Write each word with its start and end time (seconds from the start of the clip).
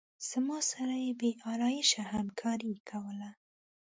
زما 0.29 0.57
سره 0.71 0.95
یې 1.03 1.11
بې 1.19 1.31
آلایشه 1.51 2.01
همکاري 2.13 2.73
کوله. 2.89 3.29